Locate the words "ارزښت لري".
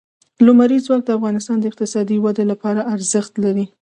2.93-3.65